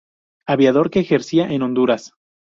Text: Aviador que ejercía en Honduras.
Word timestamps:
Aviador 0.47 0.89
que 0.89 0.99
ejercía 1.01 1.51
en 1.51 1.61
Honduras. 1.61 2.13